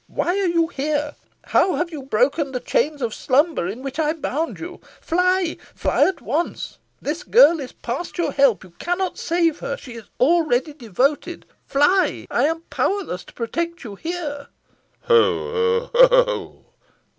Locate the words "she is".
9.77-10.05